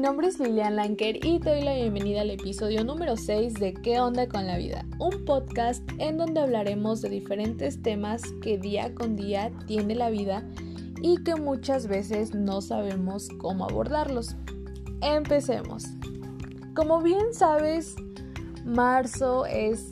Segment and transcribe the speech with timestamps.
[0.00, 4.00] nombre es Lilian Lanker y te doy la bienvenida al episodio número 6 de ¿Qué
[4.00, 4.86] onda con la vida?
[4.98, 10.48] Un podcast en donde hablaremos de diferentes temas que día con día tiene la vida
[11.02, 14.36] y que muchas veces no sabemos cómo abordarlos.
[15.02, 15.84] Empecemos.
[16.74, 17.94] Como bien sabes,
[18.64, 19.90] marzo es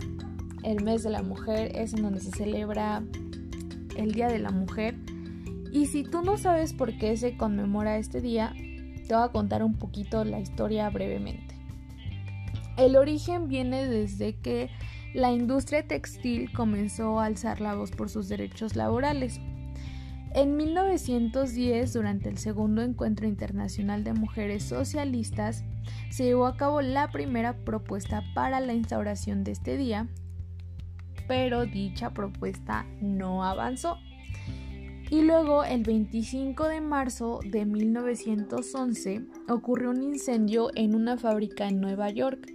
[0.63, 3.03] el mes de la mujer, es en donde se celebra
[3.95, 4.97] el Día de la Mujer.
[5.71, 8.55] Y si tú no sabes por qué se conmemora este día,
[9.09, 11.57] te voy a contar un poquito la historia brevemente.
[12.77, 14.71] El origen viene desde que
[15.15, 19.41] la industria textil comenzó a alzar la voz por sus derechos laborales.
[20.35, 25.65] En 1910, durante el segundo encuentro internacional de mujeres socialistas,
[26.11, 30.07] se llevó a cabo la primera propuesta para la instauración de este día,
[31.27, 33.97] pero dicha propuesta no avanzó.
[35.11, 41.81] Y luego, el 25 de marzo de 1911, ocurrió un incendio en una fábrica en
[41.81, 42.53] Nueva York,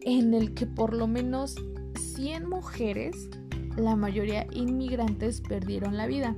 [0.00, 1.56] en el que por lo menos
[1.98, 3.28] 100 mujeres,
[3.76, 6.34] la mayoría inmigrantes, perdieron la vida.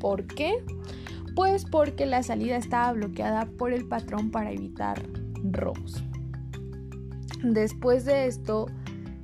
[0.00, 0.54] ¿Por qué?
[1.36, 5.02] Pues porque la salida estaba bloqueada por el patrón para evitar
[5.42, 6.02] robos.
[7.42, 8.66] Después de esto,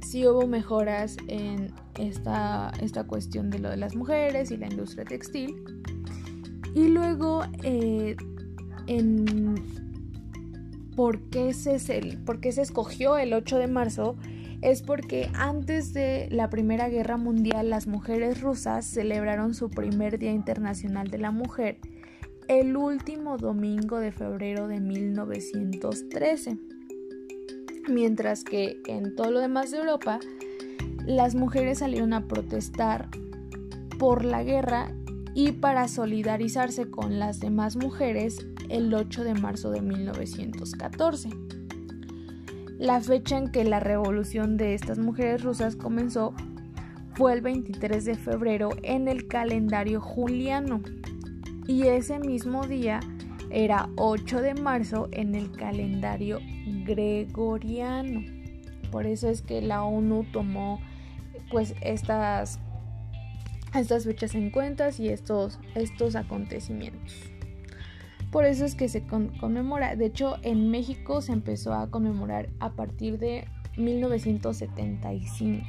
[0.08, 5.04] sí hubo mejoras en esta, esta cuestión de lo de las mujeres y la industria
[5.04, 5.54] textil.
[6.74, 8.16] Y luego, eh,
[8.86, 9.54] en
[10.96, 11.78] ¿por qué, se,
[12.24, 14.16] por qué se escogió el 8 de marzo,
[14.62, 20.32] es porque antes de la Primera Guerra Mundial las mujeres rusas celebraron su primer Día
[20.32, 21.78] Internacional de la Mujer
[22.48, 26.58] el último domingo de febrero de 1913,
[27.88, 30.20] mientras que en todo lo demás de Europa
[31.06, 33.08] las mujeres salieron a protestar
[33.98, 34.92] por la guerra
[35.34, 41.30] y para solidarizarse con las demás mujeres el 8 de marzo de 1914.
[42.78, 46.34] La fecha en que la revolución de estas mujeres rusas comenzó
[47.14, 50.80] fue el 23 de febrero en el calendario juliano
[51.66, 53.00] y ese mismo día
[53.50, 56.38] era 8 de marzo en el calendario
[56.88, 58.22] gregoriano.
[58.90, 60.80] Por eso es que la ONU tomó
[61.50, 62.58] pues estas,
[63.74, 67.14] estas fechas en cuenta y estos, estos acontecimientos.
[68.32, 69.94] Por eso es que se conmemora.
[69.96, 73.46] De hecho, en México se empezó a conmemorar a partir de
[73.76, 75.64] 1975.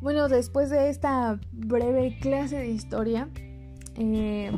[0.00, 3.28] Bueno, después de esta breve clase de historia,
[3.96, 4.50] eh,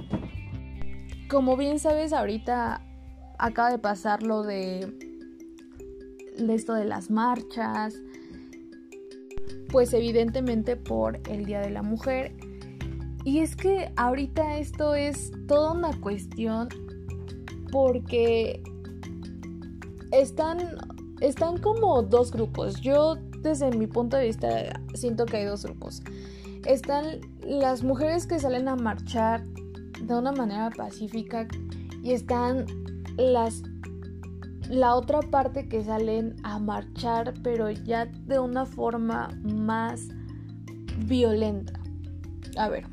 [1.28, 2.83] como bien sabes, ahorita
[3.38, 5.14] acaba de pasar lo de
[6.38, 7.94] de esto de las marchas,
[9.70, 12.32] pues evidentemente por el Día de la Mujer.
[13.24, 16.68] Y es que ahorita esto es toda una cuestión
[17.72, 18.62] porque
[20.12, 20.58] están,
[21.20, 22.80] están como dos grupos.
[22.80, 26.02] Yo desde mi punto de vista siento que hay dos grupos.
[26.66, 29.44] Están las mujeres que salen a marchar
[30.00, 31.46] de una manera pacífica
[32.02, 32.66] y están
[33.16, 33.62] las
[34.68, 40.08] la otra parte que salen a marchar, pero ya de una forma más
[41.06, 41.74] violenta.
[42.56, 42.86] A ver,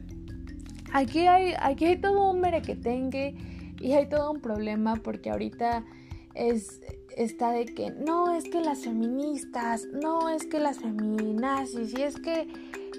[0.93, 3.35] aquí hay, aquí hay todo un merequetengue
[3.79, 5.85] y hay todo un problema porque ahorita
[6.33, 6.81] es,
[7.15, 12.19] está de que no es que las feministas, no es que las feminazis, y es
[12.19, 12.47] que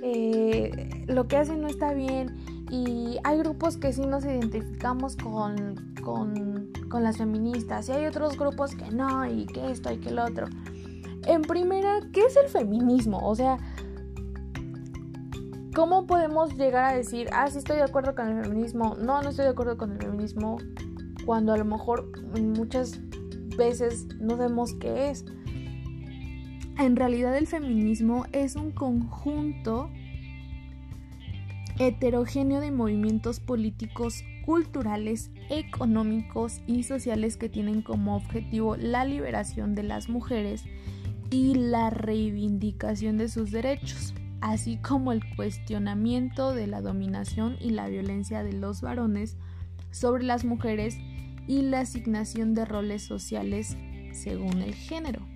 [0.02, 2.36] eh, lo que hacen no está bien.
[2.70, 8.36] Y hay grupos que sí nos identificamos con, con, con las feministas y hay otros
[8.36, 10.46] grupos que no y que esto y que lo otro.
[11.26, 13.18] En primera, ¿qué es el feminismo?
[13.22, 13.58] O sea,
[15.74, 18.96] ¿cómo podemos llegar a decir, ah, sí estoy de acuerdo con el feminismo?
[18.96, 20.58] No, no estoy de acuerdo con el feminismo
[21.24, 22.10] cuando a lo mejor
[22.40, 23.00] muchas
[23.56, 25.24] veces no vemos qué es.
[26.78, 29.90] En realidad el feminismo es un conjunto
[31.78, 39.82] heterogéneo de movimientos políticos, culturales, económicos y sociales que tienen como objetivo la liberación de
[39.82, 40.64] las mujeres
[41.30, 47.88] y la reivindicación de sus derechos, así como el cuestionamiento de la dominación y la
[47.88, 49.36] violencia de los varones
[49.90, 50.96] sobre las mujeres
[51.46, 53.76] y la asignación de roles sociales
[54.12, 55.26] según el género.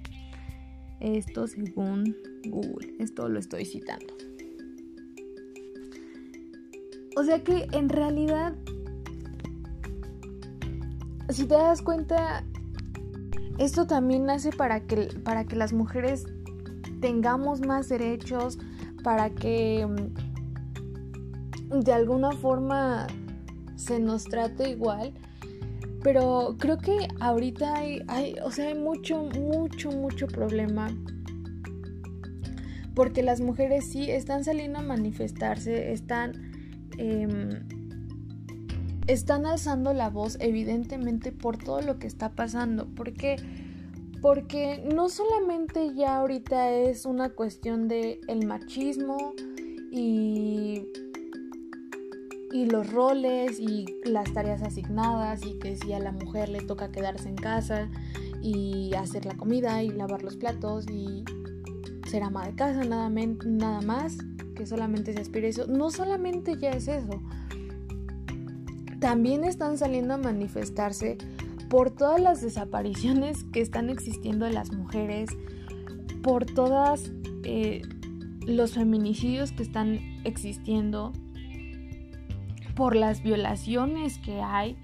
[1.00, 2.16] Esto según
[2.46, 4.14] Google, esto lo estoy citando.
[7.16, 8.54] O sea que en realidad,
[11.36, 12.44] si te das cuenta,
[13.58, 16.24] esto también nace para que, para que las mujeres
[17.02, 18.58] tengamos más derechos,
[19.02, 23.06] para que mm, de alguna forma
[23.74, 25.12] se nos trate igual.
[26.02, 30.88] Pero creo que ahorita hay, hay, o sea, hay mucho, mucho, mucho problema.
[32.94, 36.32] Porque las mujeres sí están saliendo a manifestarse, están,
[36.96, 37.75] em,
[39.06, 42.86] están alzando la voz evidentemente por todo lo que está pasando.
[42.94, 43.36] Porque
[44.22, 49.34] porque no solamente ya ahorita es una cuestión de el machismo
[49.90, 50.86] y
[52.52, 56.90] y los roles y las tareas asignadas y que si a la mujer le toca
[56.90, 57.90] quedarse en casa
[58.40, 61.24] y hacer la comida y lavar los platos y
[62.08, 64.16] ser ama de casa nada, nada más
[64.54, 67.20] que solamente se aspira eso no solamente ya es eso
[69.06, 71.16] también están saliendo a manifestarse
[71.70, 75.30] por todas las desapariciones que están existiendo de las mujeres,
[76.24, 77.12] por todos
[77.44, 77.82] eh,
[78.48, 81.12] los feminicidios que están existiendo,
[82.74, 84.76] por las violaciones que hay.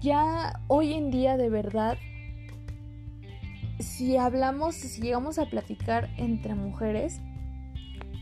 [0.00, 1.98] Ya hoy en día de verdad,
[3.80, 7.20] si hablamos, si llegamos a platicar entre mujeres,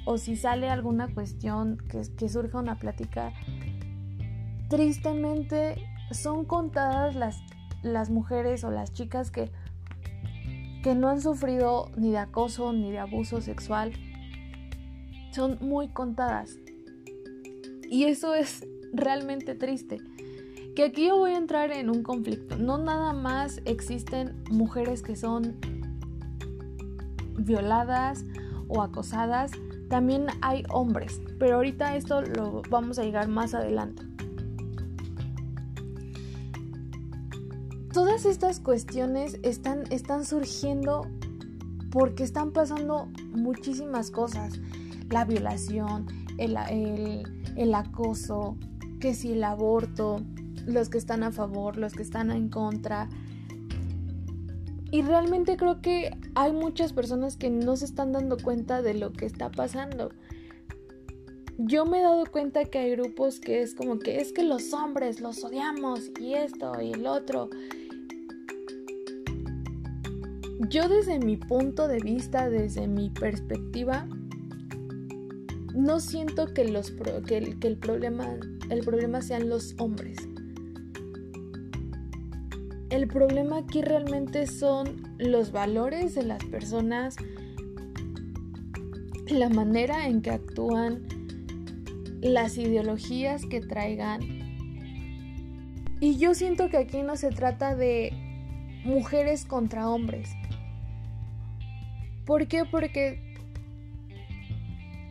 [0.06, 3.32] o si sale alguna cuestión que, que surja una plática,
[4.68, 5.76] tristemente
[6.10, 7.42] son contadas las,
[7.82, 9.50] las mujeres o las chicas que,
[10.82, 13.92] que no han sufrido ni de acoso ni de abuso sexual.
[15.32, 16.58] Son muy contadas.
[17.90, 19.98] Y eso es realmente triste.
[20.76, 22.56] Que aquí yo voy a entrar en un conflicto.
[22.56, 25.56] No nada más existen mujeres que son
[27.38, 28.24] violadas
[28.68, 29.50] o acosadas,
[29.88, 31.20] también hay hombres.
[31.38, 34.02] Pero ahorita esto lo vamos a llegar más adelante.
[37.98, 41.08] Todas estas cuestiones están, están surgiendo
[41.90, 44.60] porque están pasando muchísimas cosas.
[45.10, 46.06] La violación,
[46.38, 46.56] el,
[47.56, 48.56] el, acoso,
[49.00, 50.22] que si el aborto,
[50.64, 53.08] los que están a favor, los que están en contra.
[54.92, 59.12] Y realmente creo que hay muchas personas que no se están dando cuenta de lo
[59.12, 60.10] que está pasando.
[61.56, 64.72] Yo me he dado cuenta que hay grupos que es como que es que los
[64.72, 67.50] hombres los odiamos y esto y el otro
[70.66, 74.06] yo desde mi punto de vista, desde mi perspectiva,
[75.74, 76.92] no siento que, los
[77.26, 78.26] que, el, problema,
[78.68, 80.18] el problema sean los hombres.
[82.90, 87.14] El problema aquí realmente son los valores de las personas,
[89.28, 91.06] la manera en que actúan,
[92.20, 94.20] las ideologías que traigan.
[96.00, 98.12] Y yo siento que aquí no se trata de
[98.84, 100.30] mujeres contra hombres.
[102.28, 102.66] ¿Por qué?
[102.66, 103.22] Porque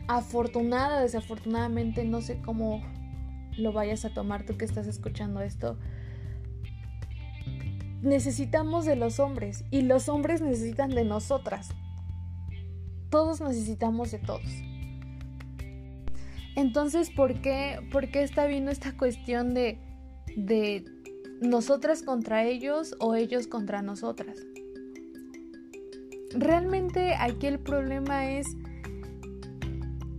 [0.06, 2.80] afortunada, desafortunadamente, no sé cómo
[3.56, 5.76] lo vayas a tomar tú que estás escuchando esto.
[8.02, 11.70] Necesitamos de los hombres y los hombres necesitan de nosotras.
[13.10, 14.62] Todos necesitamos de todos.
[16.54, 19.80] Entonces, ¿por qué, por qué está viendo esta cuestión de,
[20.36, 20.84] de
[21.40, 24.38] nosotras contra ellos o ellos contra nosotras?
[26.34, 28.56] Realmente aquí el problema es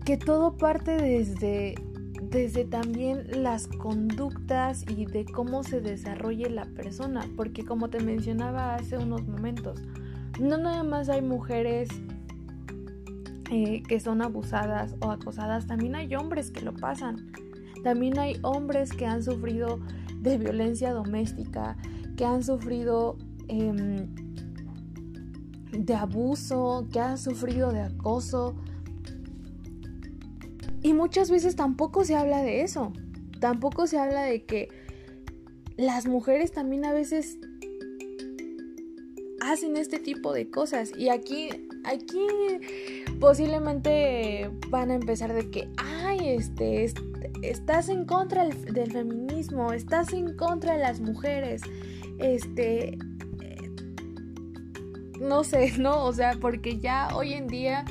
[0.06, 1.76] que todo parte desde,
[2.24, 8.76] desde también las conductas y de cómo se desarrolle la persona, porque como te mencionaba
[8.76, 9.82] hace unos momentos,
[10.40, 11.90] no nada más hay mujeres
[13.52, 17.32] eh, que son abusadas o acosadas, también hay hombres que lo pasan,
[17.84, 19.80] también hay hombres que han sufrido
[20.22, 21.78] de violencia doméstica,
[22.18, 23.18] que han sufrido...
[23.48, 24.29] Em,
[25.72, 28.56] de abuso, que ha sufrido de acoso.
[30.82, 32.94] Y muchas veces tampoco se habla de eso.
[33.40, 34.70] Tampoco se habla de que
[35.78, 37.38] las mujeres también a veces
[39.42, 40.92] hacen este tipo de cosas.
[40.98, 41.50] Y aquí,
[41.86, 42.28] aquí
[43.20, 46.92] posiblemente van a empezar de que, ay, este,
[47.42, 51.62] estás en contra del feminismo, estás en contra de las mujeres,
[52.20, 52.98] este,
[55.20, 56.06] no sé, ¿no?
[56.06, 57.86] O sea, porque ya hoy en día,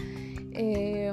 [0.52, 1.12] eh,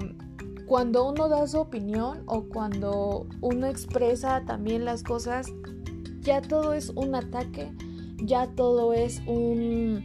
[0.65, 5.47] cuando uno da su opinión o cuando uno expresa también las cosas,
[6.21, 7.71] ya todo es un ataque,
[8.17, 10.03] ya todo es un,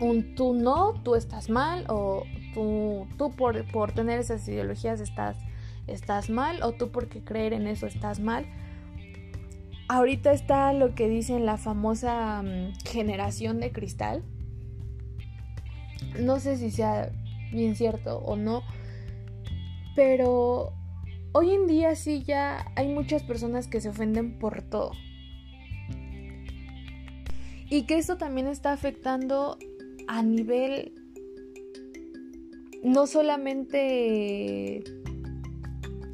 [0.00, 2.22] un tú no, tú estás mal, o
[2.54, 5.36] tú, tú por, por tener esas ideologías estás,
[5.88, 8.46] estás mal, o tú porque creer en eso estás mal.
[9.88, 14.22] Ahorita está lo que dicen la famosa mm, generación de cristal,
[16.20, 17.10] no sé si sea
[17.52, 18.62] bien cierto o no,
[19.94, 20.72] pero
[21.32, 24.92] hoy en día sí ya hay muchas personas que se ofenden por todo.
[27.70, 29.58] Y que esto también está afectando
[30.06, 30.92] a nivel
[32.84, 34.84] no solamente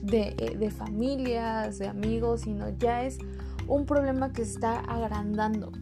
[0.02, 3.18] de, eh, familias, de amigos, sino ya es
[3.66, 5.72] un problema que se está agrandando.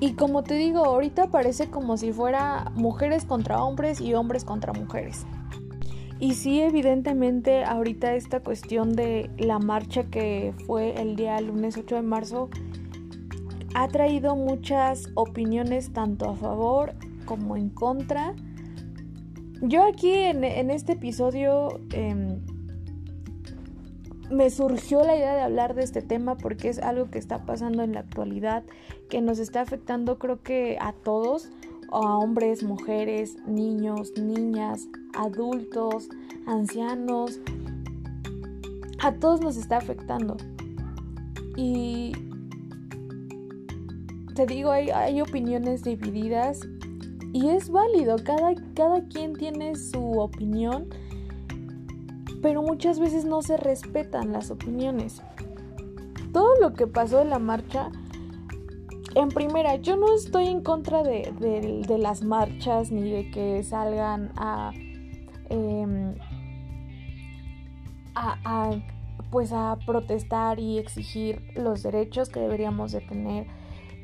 [0.00, 4.72] Y como te digo, ahorita parece como si fuera mujeres contra hombres y hombres contra
[4.72, 5.26] mujeres.
[6.18, 11.96] Y sí, evidentemente, ahorita esta cuestión de la marcha que fue el día lunes 8
[11.96, 12.48] de marzo
[13.74, 16.94] ha traído muchas opiniones tanto a favor
[17.26, 18.34] como en contra.
[19.62, 22.40] Yo aquí en, este episodio em,
[24.30, 27.82] me surgió la idea de hablar de este tema porque es algo que está pasando
[27.82, 28.62] en la actualidad,
[29.08, 31.50] que nos está afectando creo que a todos,
[31.90, 36.08] a hombres, mujeres, niños, niñas, adultos,
[36.46, 37.40] ancianos,
[39.02, 40.36] a todos nos está afectando.
[41.56, 42.12] Y
[44.34, 46.60] te digo, hay, opiniones divididas
[47.32, 50.88] y es válido, cada, cada quien tiene su opinión
[52.42, 55.22] pero muchas veces no se respetan las opiniones.
[56.32, 57.90] Todo lo que pasó en la marcha,
[59.14, 64.72] en primera, yo no estoy en contra de, las marchas ni de que salgan a,
[65.48, 66.14] em,
[68.14, 68.70] a,
[69.30, 73.46] pues a protestar y exigir los derechos que deberíamos de tener.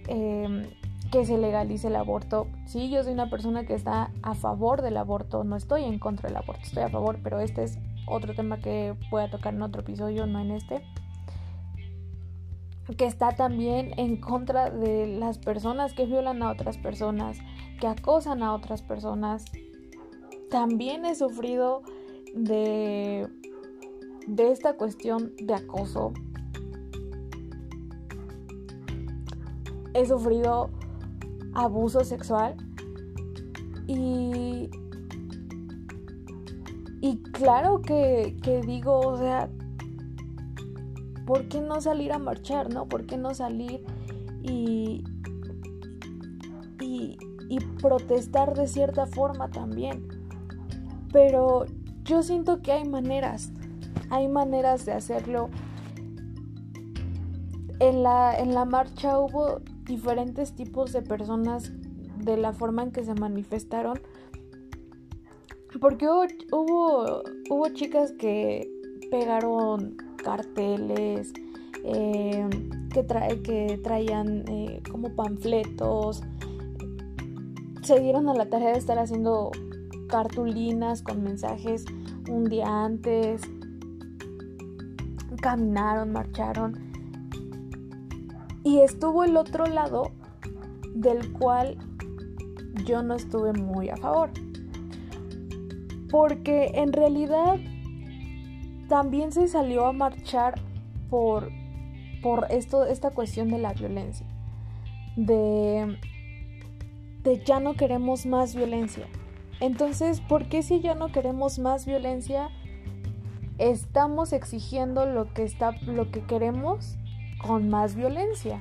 [0.08, 0.64] Em,
[1.10, 2.48] que se legalice el aborto.
[2.66, 6.28] Sí, yo soy una persona que está a favor del aborto, no estoy en contra
[6.28, 9.62] del aborto, estoy a favor, pero este es otro tema que voy a tocar en
[9.62, 10.82] otro episodio, no en este,
[12.96, 17.38] que está también en contra de las personas que violan a otras personas,
[17.80, 19.44] que acosan a otras personas.
[20.50, 21.82] También he sufrido
[22.34, 23.28] de,
[24.26, 26.12] de esta cuestión de acoso.
[29.94, 30.70] He sufrido
[31.54, 32.54] abuso sexual
[33.86, 34.68] y
[37.00, 38.36] y claro que,
[38.66, 39.48] digo, o sea,
[41.26, 42.86] ¿por qué no salir a marchar, no?
[42.86, 43.84] ¿Por qué no salir
[44.42, 45.04] y,
[46.80, 50.08] y, y protestar de cierta forma también?
[51.12, 51.66] Pero
[52.04, 53.52] yo siento que hay maneras,
[54.10, 55.50] hay maneras de hacerlo.
[57.78, 61.72] En la, en la marcha hubo diferentes tipos de personas
[62.18, 64.00] de la forma en que se manifestaron
[65.80, 68.70] porque hubo, hubo, chicas que
[69.10, 71.32] pegaron carteles,
[71.84, 76.22] em, que, trae, que traían eh, como panfletos,
[77.82, 79.50] se dieron a la tarea de estar haciendo
[80.08, 81.84] cartulinas con mensajes
[82.28, 83.42] un día antes,
[85.40, 86.74] caminaron, marcharon.
[88.64, 90.10] Y estuvo el otro lado
[90.94, 91.76] del cual
[92.84, 94.30] yo no estuve muy a favor
[96.10, 97.58] porque en realidad
[98.88, 100.54] también se salió a marchar
[101.10, 101.50] por,
[102.22, 104.26] por esto, esta cuestión de la violencia,
[105.16, 105.98] de,
[107.22, 109.06] de ya no queremos más violencia.
[109.60, 112.50] Entonces, ¿por qué si ya no queremos más violencia,
[113.58, 116.96] estamos exigiendo lo que, está, lo que queremos
[117.44, 118.60] con más violencia?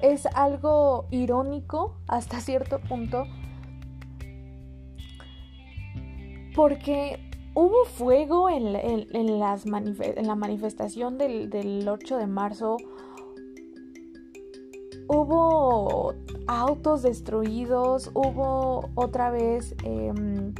[0.00, 3.26] Es algo irónico hasta cierto punto
[6.54, 7.18] porque
[7.54, 12.76] hubo fuego en, la manifestación del, 8 de marzo.
[15.08, 16.14] Hubo
[16.46, 20.54] autos destruidos, hubo otra vez em,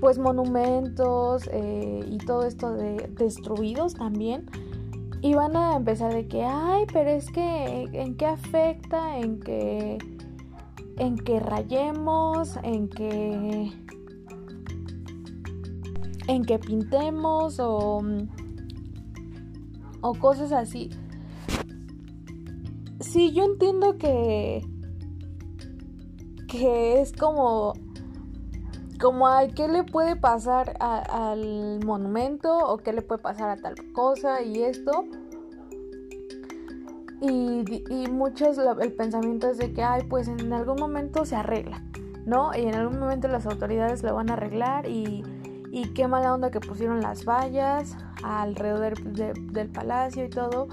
[0.00, 4.46] pues monumentos eh, y todo esto de destruidos también.
[5.22, 9.18] Y van a empezar de que, ay, pero es que, ¿en qué afecta?
[9.18, 9.98] En que,
[10.98, 13.72] en que rayemos, en que
[16.28, 18.02] en que pintemos o,
[20.00, 20.90] o cosas así.
[23.00, 24.64] Sí, yo entiendo que
[26.48, 27.74] que es como
[29.00, 33.74] como a qué le puede pasar al monumento o qué le puede pasar a tal
[33.92, 35.04] cosa y esto
[37.20, 41.82] y, y muchos el pensamiento es de que ay pues en algún momento se arregla
[42.24, 45.22] no y en algún momento las autoridades lo van a arreglar y
[45.76, 50.68] y qué mala onda que pusieron las vallas alrededor del palacio y todo.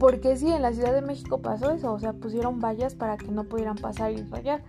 [0.00, 3.30] Porque sí, en la Ciudad de México pasó eso, o sea, pusieron vallas para que
[3.30, 4.64] no pudieran pasar y rayar.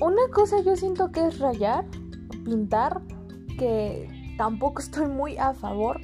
[0.00, 1.86] Una cosa yo siento que es rayar,
[2.44, 3.00] pintar,
[3.58, 4.08] que
[4.38, 6.00] tampoco estoy muy a favor,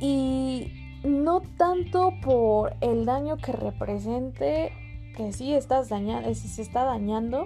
[0.00, 0.72] Y
[1.04, 4.72] no tanto por el daño que represente,
[5.20, 5.52] que sí
[5.88, 7.44] dañando, se está dañando.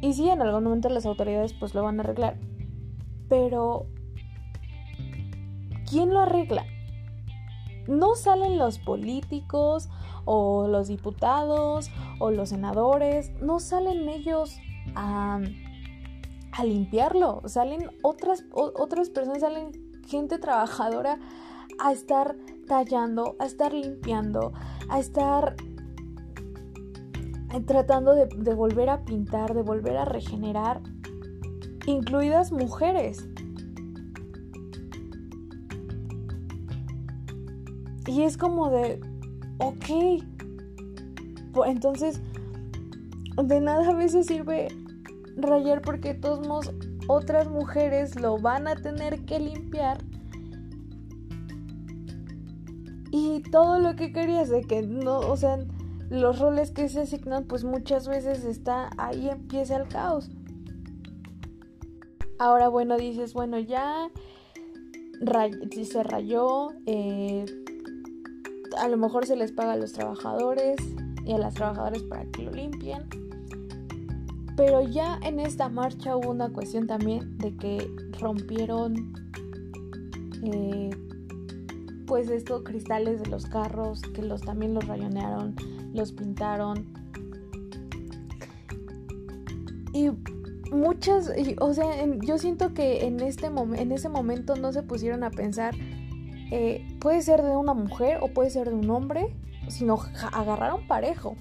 [0.00, 2.38] Y sí, en algún momento las autoridades pues lo van a arreglar.
[3.28, 3.86] Pero,
[5.88, 6.64] ¿quién lo arregla?
[7.86, 9.90] No salen los políticos
[10.24, 14.56] o los diputados o los senadores, no salen ellos
[14.94, 15.40] a,
[16.52, 19.70] a limpiarlo, salen otras, otras personas, salen
[20.08, 21.18] gente trabajadora
[21.78, 22.36] a estar
[22.66, 24.54] tallando, a estar limpiando,
[24.88, 25.73] a estar eh,
[27.60, 30.80] tratando de, de, volver a pintar, de volver a regenerar,
[31.86, 33.28] incluidas mujeres.
[38.06, 39.00] Y es como de,
[39.58, 40.22] ok,
[41.52, 42.20] pues entonces
[43.42, 44.68] de nada a veces sirve
[45.36, 46.72] rayar porque todos modos
[47.08, 49.98] otras mujeres lo van a tener que limpiar
[53.10, 55.58] y todo lo que querías de que no, o sea,
[56.10, 60.30] los roles que se asignan pues muchas veces está ahí empieza el caos.
[62.38, 64.10] Ahora bueno, dices, bueno, ya
[65.84, 67.44] se rayó, eh,
[68.78, 70.76] a lo mejor se les paga a los trabajadores
[71.24, 73.02] y a las trabajadoras para que lo limpien.
[74.56, 79.12] Pero ya en esta marcha hubo una cuestión también de que rompieron
[80.42, 80.90] eh,
[82.06, 85.56] pues estos cristales de los carros, que los también los rayonearon,
[85.94, 86.92] los pintaron.
[89.92, 90.10] Y
[90.72, 91.86] muchas, o sea,
[92.20, 95.74] yo siento que en, este en ese momento no se pusieron a pensar,
[96.50, 99.34] eh, puede ser de una mujer o puede ser de un hombre,
[99.68, 99.98] sino
[100.32, 101.36] agarraron parejo.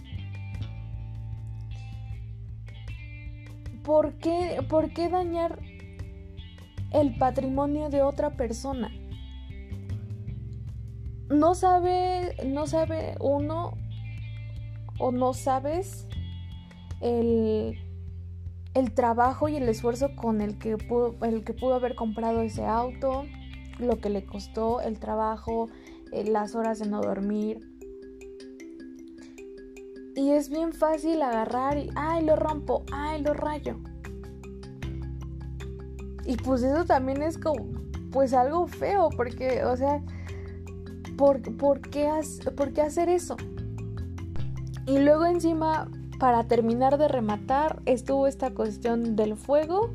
[3.84, 5.60] ¿Por qué, ¿Por qué dañar
[6.92, 8.92] el patrimonio de otra persona?
[11.34, 13.78] no sabe, no sabe uno
[15.00, 16.08] o no sabes
[17.02, 17.78] el,
[18.74, 22.66] el trabajo y el esfuerzo con el que, pudo, el que pudo haber comprado ese
[22.66, 23.26] auto,
[23.80, 25.68] lo que le costó el trabajo,
[26.12, 27.60] eh, las horas de no dormir.
[30.16, 33.78] Y es bien fácil agarrar y, ay, lo rompo, ay, lo rayo.
[36.26, 37.66] Y pues eso también es como,
[38.12, 40.02] pues algo feo, porque, o sea,
[41.18, 42.10] ¿Por, qué
[42.56, 43.38] ¿Por qué hacer eso?
[44.86, 49.92] Y luego encima, para terminar de rematar, estuvo esta cuestión del fuego,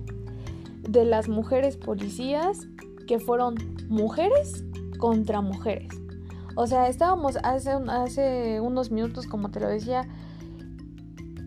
[0.83, 2.67] de las mujeres policías,
[3.07, 3.55] que fueron
[3.89, 4.65] mujeres
[4.99, 5.89] contra mujeres.
[6.57, 10.09] O sea, estábamos hace, unos minutos, como te lo decía,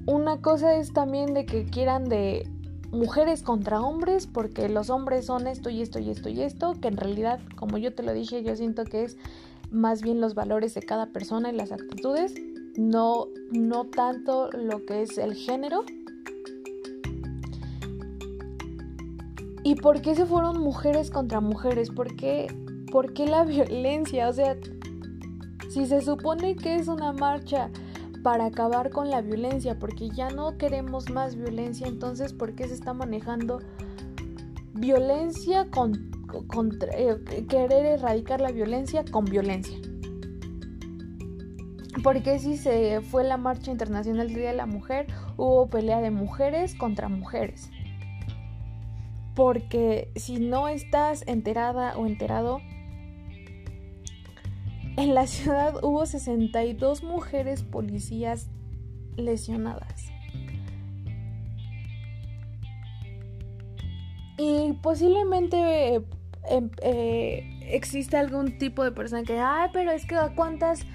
[0.05, 2.47] una cosa es también de que quieran de
[2.91, 6.87] mujeres contra hombres, porque los hombres son esto y esto y esto y esto, que
[6.87, 9.17] en realidad, como yo te lo dije, yo siento que es
[9.69, 12.33] más bien los valores de cada persona y las actitudes,
[12.77, 15.83] no, no tanto lo que es el género.
[19.63, 21.89] ¿Y por qué se fueron mujeres contra mujeres?
[21.89, 22.47] ¿Por qué,
[22.91, 24.29] ¿Por qué la violencia?
[24.29, 24.57] O sea,
[25.69, 27.69] si se supone que es una marcha
[28.23, 32.75] para acabar con la violencia, porque ya no queremos más violencia, entonces ¿por qué se
[32.75, 33.59] está manejando
[34.73, 36.11] violencia con
[36.93, 39.77] eh, querer erradicar la violencia con violencia.
[42.03, 46.11] Porque si se fue la marcha internacional del Día de la Mujer, hubo pelea de
[46.11, 47.69] mujeres contra mujeres.
[49.35, 52.59] Porque si no estás enterada o enterado,
[54.97, 58.49] en la ciudad hubo 62 mujeres policías
[59.17, 60.11] lesionadas.
[64.37, 66.03] Y posiblemente
[66.49, 70.85] Em, eh, existe algún tipo de persona que, ay, pero es que cuántas,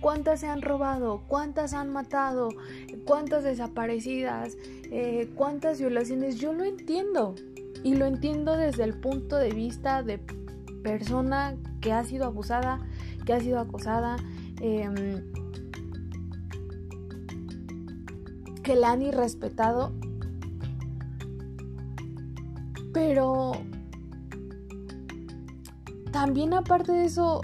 [0.00, 2.48] cuántas se han robado, cuántas han matado,
[3.04, 4.56] cuántas desaparecidas,
[4.90, 7.34] eh, cuántas violaciones, yo lo entiendo.
[7.84, 10.18] Y lo entiendo desde el punto de vista de
[10.82, 12.80] persona que ha sido abusada,
[13.24, 14.16] que ha sido acosada,
[14.60, 15.22] em,
[18.62, 19.92] que la han irrespetado.
[22.92, 23.52] Pero
[26.10, 27.42] también aparte de eso,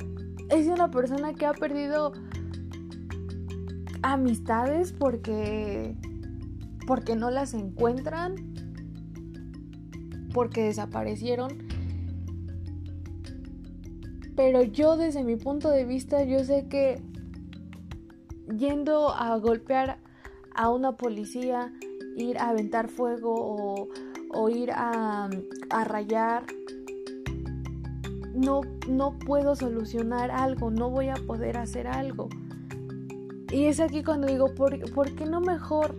[0.50, 2.12] es una persona que ha perdido
[4.04, 5.96] amistades porque
[6.86, 8.34] porque no las encuentran,
[10.34, 11.58] porque desaparecieron.
[14.36, 17.00] Pero yo desde mi punto de vista, yo sé que
[18.54, 19.98] yendo a golpear
[20.54, 21.72] a una policía,
[22.16, 23.88] ir a aventar fuego
[24.30, 25.30] o, ir a,
[25.70, 26.44] a rayar
[28.34, 32.28] no, no puedo solucionar algo, no voy a poder hacer algo.
[33.54, 35.96] Y es aquí cuando digo, ¿por, qué no mejor?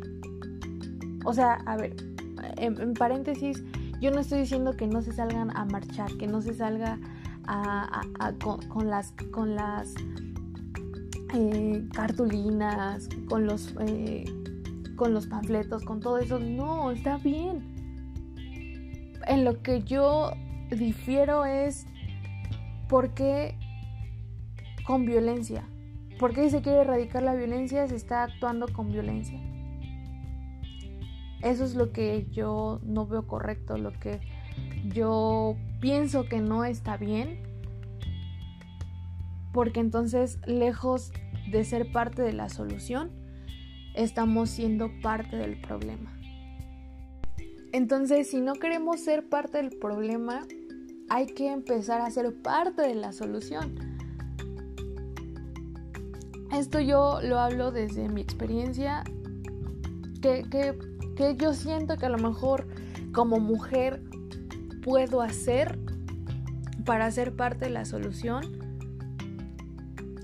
[1.24, 1.96] O sea, a ver,
[2.58, 3.63] en, paréntesis,
[4.02, 7.00] yo no estoy diciendo que no se salgan a marchar, que no se salga
[7.48, 8.02] a,
[8.68, 9.94] con, las, con las
[11.34, 14.26] eh, cartulinas, con los, eh,
[14.98, 16.39] con los panfletos, con todo eso.
[16.39, 17.74] No, está bien.
[19.28, 20.34] En lo que yo
[20.72, 21.86] difiero es
[22.89, 23.58] por qué
[24.86, 25.63] con violencia.
[26.19, 27.88] ¿Por qué se quiere erradicar la violencia?
[27.88, 29.39] Se está actuando con violencia.
[31.41, 34.21] Eso es lo que yo no veo correcto, lo que
[34.88, 37.43] yo pienso que no está bien.
[39.54, 41.12] Porque entonces, lejos
[41.51, 43.12] de ser parte de la solución,
[43.93, 46.17] estamos siendo parte del problema.
[47.73, 50.47] Entonces, si no queremos ser parte del problema,
[51.10, 53.95] hay que empezar a ser parte de la solución.
[56.58, 59.04] Esto yo lo hablo desde mi experiencia,
[60.22, 60.78] que,
[61.38, 62.65] yo siento que a lo mejor
[63.12, 64.02] como mujer
[64.82, 65.78] puedo hacer
[66.86, 68.41] para ser parte de la solución,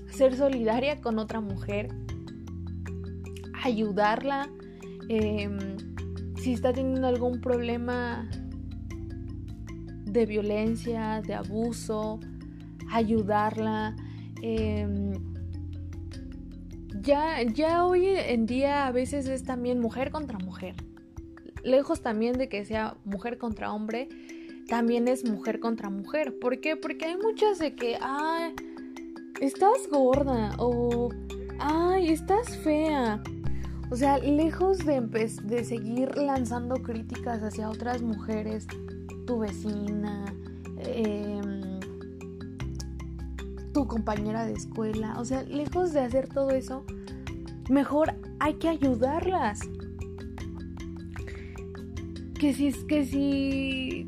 [0.08, 1.88] ser solidaria con otra mujer,
[3.62, 4.48] ayudarla,
[5.10, 5.58] em,
[6.36, 8.26] si está teniendo algún problema
[10.06, 12.20] de violencia, de abuso,
[12.90, 13.94] ayudarla.
[14.40, 15.31] Em,
[17.02, 20.76] ya, ya hoy en día a veces es también mujer contra mujer.
[21.64, 24.08] Lejos también de que sea mujer contra hombre,
[24.68, 26.38] también es mujer contra mujer.
[26.38, 26.76] ¿Por qué?
[26.76, 28.54] Porque hay muchas de que, ay,
[29.40, 31.10] estás gorda o,
[31.58, 33.22] ay, estás fea.
[33.90, 38.66] O sea, lejos de, de seguir lanzando críticas hacia otras mujeres,
[39.26, 40.24] tu vecina,
[40.78, 41.41] eh,
[43.72, 45.14] tu compañera de escuela.
[45.18, 46.84] O sea, lejos de hacer todo eso,
[47.68, 49.60] mejor hay que ayudarlas.
[52.38, 54.06] Que si, que si,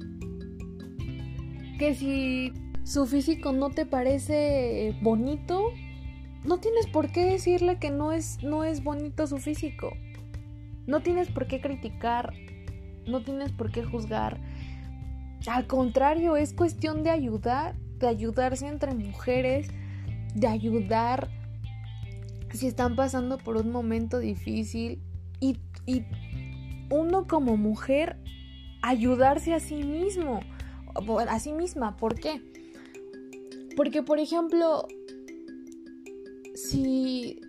[1.79, 5.71] que si su físico no te parece bonito,
[6.45, 9.93] no tienes por qué decirle que no es, no es bonito su físico.
[10.87, 12.35] No tienes por qué criticar,
[13.07, 14.41] no tienes por qué juzgar.
[15.47, 19.69] Al contrario, es cuestión de ayudar de ayudarse entre mujeres,
[20.35, 21.31] de ayudar
[22.55, 25.01] si están pasando por un momento difícil
[25.41, 25.59] y,
[26.91, 28.17] uno como mujer
[28.83, 30.41] ayudarse a sí mismo,
[31.29, 31.97] a sí misma.
[31.97, 32.43] ¿Por qué?
[33.77, 34.87] Porque, por ejemplo,
[36.55, 37.41] si,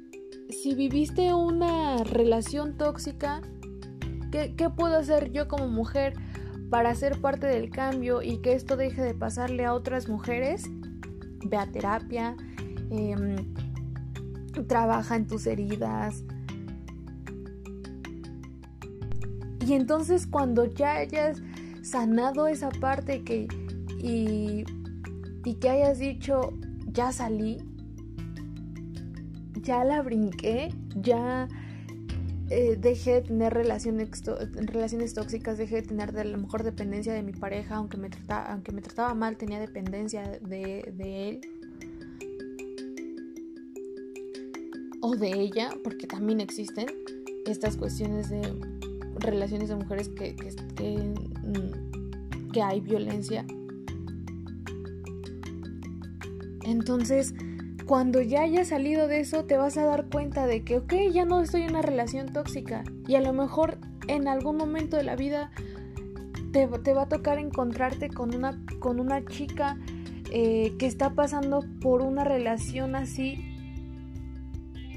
[0.49, 3.41] si viviste una relación tóxica,
[4.31, 6.13] ¿qué, ¿qué, puedo hacer yo como mujer
[6.69, 10.69] para ser parte del cambio y que esto deje de pasarle a otras mujeres,
[11.45, 12.35] ve a terapia,
[12.89, 13.53] em,
[14.67, 16.23] trabaja en tus heridas.
[19.65, 21.41] Y entonces cuando ya hayas
[21.81, 23.47] sanado esa parte que,
[23.99, 24.63] y,
[25.43, 26.53] y que hayas dicho,
[26.87, 27.57] ya salí,
[29.61, 31.47] ya la brinqué, ya
[32.49, 34.09] eh, dejé de tener relaciones,
[34.55, 38.51] relaciones tóxicas, dejé de tener de la mejor dependencia de mi pareja, aunque me trataba,
[38.53, 41.41] aunque me trataba mal, tenía dependencia de, él.
[45.01, 46.87] O de ella, porque también existen
[47.47, 48.41] estas cuestiones de
[49.19, 53.45] relaciones de mujeres que, que, que, mm, que hay violencia.
[56.63, 57.33] Entonces,
[57.85, 61.25] cuando ya hayas salido de eso, te vas a dar cuenta de que, ok, ya
[61.25, 62.83] no estoy en una relación tóxica.
[63.07, 65.51] Y a lo mejor en algún momento de la vida
[66.51, 69.77] te, va a tocar encontrarte con una, con una chica
[70.31, 73.51] eh, que está pasando por una relación así.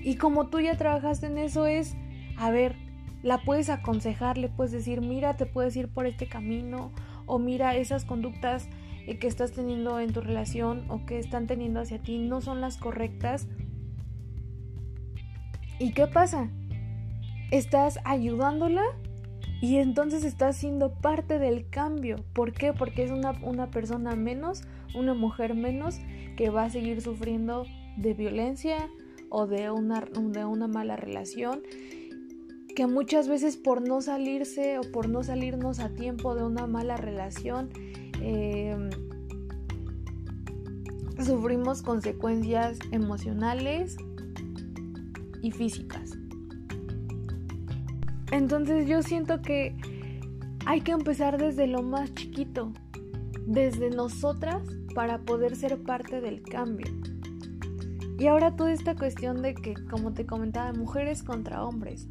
[0.02, 1.94] Y como tú ya trabajaste en eso, es,
[2.38, 2.76] a ver,
[3.22, 6.92] la puedes aconsejar, le puedes decir, mira, te puedes ir por este camino,
[7.26, 8.68] o mira, esas conductas
[9.16, 12.76] que estás teniendo en tu relación o que están teniendo hacia ti no son las
[12.76, 13.48] correctas.
[15.78, 16.50] ¿Y qué pasa?
[17.50, 18.84] Estás ayudándola
[19.60, 22.16] y entonces estás siendo parte del cambio.
[22.34, 22.72] ¿Por qué?
[22.72, 24.62] Porque es una, una persona menos,
[24.94, 26.00] una mujer menos
[26.36, 27.64] que va a seguir sufriendo
[27.96, 28.88] de violencia
[29.30, 31.62] o de una, de una mala relación
[32.78, 36.96] que muchas veces por no salirse o por no salirnos a tiempo de una mala
[36.96, 37.70] relación
[38.20, 38.90] Em,
[41.24, 43.96] sufrimos consecuencias emocionales
[45.42, 46.12] y físicas.
[48.30, 49.76] Entonces yo siento que
[50.66, 52.72] hay que empezar desde lo más chiquito,
[53.46, 54.62] desde nosotras,
[54.94, 56.86] para poder ser parte del cambio.
[58.18, 62.08] Y ahora toda esta cuestión de que, como te comentaba, mujeres contra hombres.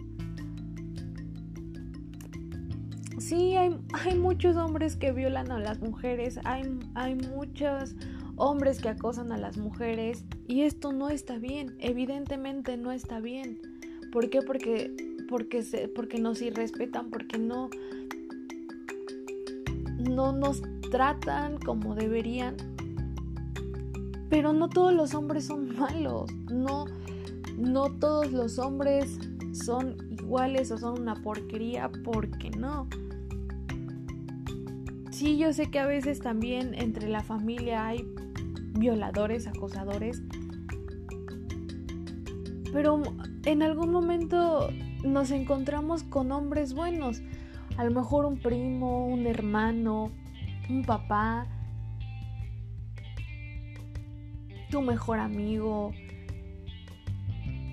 [3.28, 6.64] Sí, hay, hay muchos hombres que violan a las mujeres, hay,
[6.96, 7.94] hay muchos
[8.38, 13.60] hombres que acosan a las mujeres y esto no está bien, evidentemente no está bien.
[14.14, 14.42] ¿Por qué?
[14.42, 14.96] Porque,
[15.28, 17.70] porque, se, porque nos irrespetan, porque no,
[19.98, 22.56] no nos tratan como deberían.
[24.30, 26.86] Pero no todos los hombres son malos, no,
[27.58, 29.20] no todos los hombres
[29.52, 32.88] son iguales o son una porquería, porque no.
[35.18, 38.08] Sí, yo sé que a veces también entre la familia hay
[38.78, 40.22] violadores, acosadores,
[42.72, 43.02] pero
[43.44, 44.70] en algún momento
[45.04, 47.24] nos encontramos con hombres buenos,
[47.78, 50.12] a lo mejor un primo, un hermano,
[50.70, 51.48] un papá,
[54.70, 55.94] tu mejor amigo.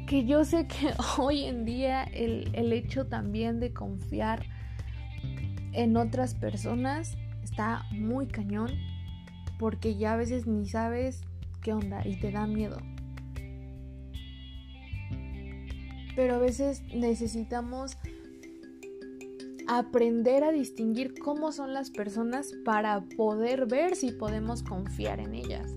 [0.07, 4.46] Que yo sé que hoy en día el, el hecho también de confiar
[5.74, 7.18] en otras personas
[7.54, 8.68] está muy cañón
[9.60, 11.20] porque ya a veces ni sabes
[11.62, 12.78] qué onda y te da miedo.
[16.16, 17.96] Pero a veces necesitamos
[19.68, 25.70] aprender a distinguir cómo son las personas para poder ver si podemos confiar en ellas.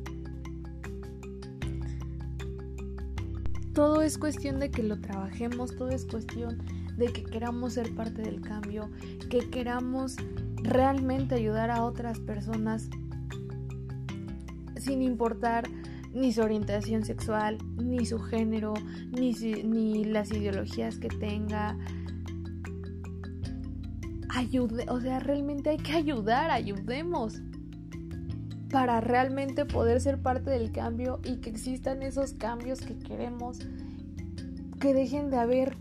[3.76, 6.58] Todo es cuestión de que lo trabajemos, todo es cuestión
[6.98, 8.90] de que queramos ser parte del cambio,
[9.30, 10.16] que queramos
[10.64, 12.90] realmente ayudar a otras personas
[14.76, 15.66] sin importar
[16.14, 18.74] ni su orientación sexual, ni su género,
[19.12, 21.78] ni, ni las ideologías que tenga,
[24.30, 27.42] ayude, o sea, realmente hay que ayudar, ayudemos
[28.72, 33.60] para realmente poder ser parte del cambio y que existan esos cambios que queremos,
[34.80, 35.78] que dejen de haber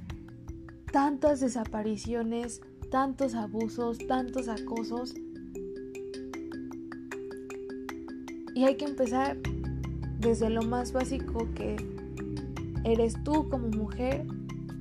[0.93, 5.15] tantas desapariciones, tantos abusos, tantos acosos.
[8.55, 9.37] Y hay que empezar
[10.19, 11.77] desde lo más básico que
[12.85, 14.27] eres tú como mujer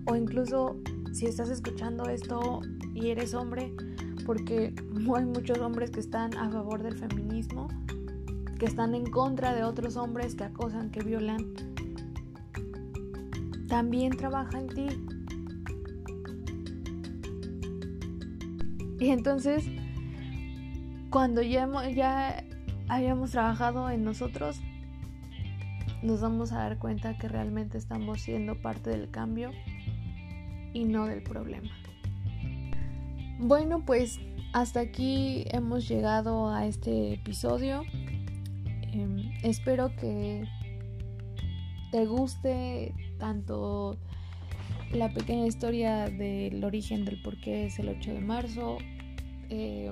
[0.05, 0.77] o incluso
[1.11, 2.61] si estás escuchando esto
[2.93, 3.73] y eres hombre,
[4.25, 4.73] porque
[5.15, 7.67] hay muchos hombres que están a favor del feminismo,
[8.59, 11.53] que están en contra de otros hombres que acosan, que violan.
[13.67, 14.87] También trabaja en ti.
[18.99, 19.65] Y entonces,
[21.09, 22.43] cuando ya, ya
[22.87, 24.61] hayamos trabajado en nosotros,
[26.01, 29.51] nos vamos a dar cuenta que realmente estamos siendo parte del cambio
[30.73, 31.71] y no del problema.
[33.39, 34.19] Bueno, pues
[34.53, 37.83] hasta aquí hemos llegado a este episodio.
[38.93, 40.47] Em, espero que
[41.91, 43.97] te guste tanto
[44.93, 48.77] la pequeña historia del origen del por qué es el 8 de marzo.
[49.49, 49.91] Eh,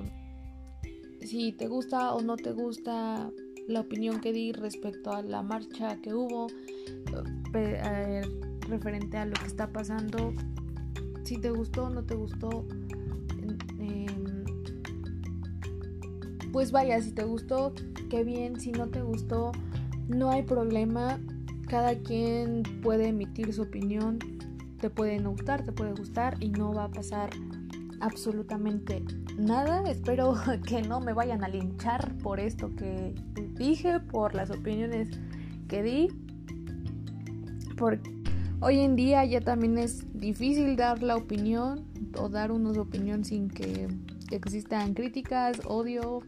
[1.20, 3.30] si te gusta o no te gusta
[3.68, 6.48] la opinión que di respecto a la marcha que hubo,
[8.68, 10.34] referente a lo que está pasando,
[11.22, 12.66] si te gustó o no te gustó,
[16.54, 17.74] pues vaya, si te gustó,
[18.08, 19.50] qué bien, si no te gustó,
[20.06, 21.18] no hay problema,
[21.66, 24.20] cada quien puede emitir su opinión,
[24.84, 27.30] te puede no gustar, te puede gustar y no va a pasar
[28.00, 29.02] absolutamente
[29.38, 29.82] nada.
[29.90, 30.34] Espero
[30.68, 33.14] que no me vayan a linchar por esto que
[33.54, 35.08] dije, por las opiniones
[35.68, 36.08] que di.
[37.78, 38.10] Porque
[38.60, 41.86] hoy en día ya también es difícil dar la opinión
[42.18, 43.88] o dar una opinión sin que
[44.32, 46.20] existan críticas, odio,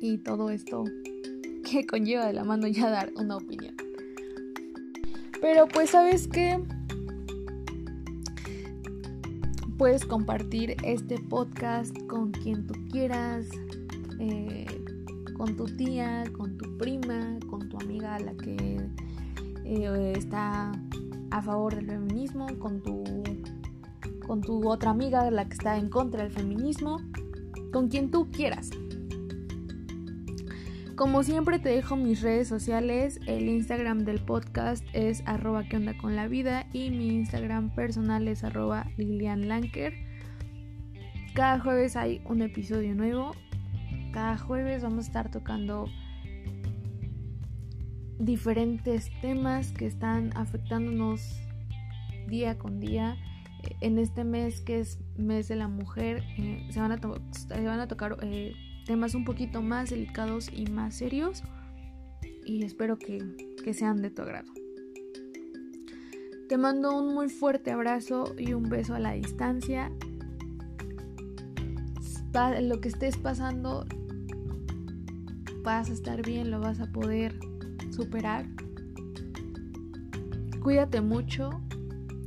[0.00, 0.82] y todo esto
[1.62, 3.76] que conlleva de la mano ya dar una opinión.
[5.40, 6.58] Pero pues sabes que
[9.76, 13.46] puedes compartir este podcast con quien tú quieras,
[14.20, 14.66] eh,
[15.36, 18.80] con tu tía, con tu prima, con tu amiga la que
[19.64, 20.72] eh, está
[21.30, 23.02] a favor del feminismo, con tu,
[24.26, 27.00] con tu otra amiga la que está en contra del feminismo,
[27.72, 28.70] con quien tú quieras.
[30.96, 35.98] Como siempre te dejo mis redes sociales, el Instagram del podcast es arroba que onda
[35.98, 39.92] con la vida y mi Instagram personal es arroba Lilian Lanker.
[41.34, 43.32] Cada jueves hay un episodio nuevo.
[44.12, 45.86] Cada jueves vamos a estar tocando
[48.20, 51.40] diferentes temas que están afectándonos
[52.28, 53.16] día con día.
[53.80, 58.52] En este mes que es mes de la mujer, eh, se, van a tocar eh,
[58.84, 61.42] temas un poquito más delicados y más serios
[62.44, 64.52] y espero que, que sean de tu agrado.
[66.48, 69.90] Te mando un muy fuerte abrazo y un beso a la distancia.
[72.62, 73.86] Lo que estés pasando,
[75.62, 77.38] vas a estar bien, lo vas a poder
[77.90, 78.46] superar.
[80.62, 81.50] Cuídate mucho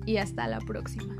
[0.05, 1.15] y hasta la próxima.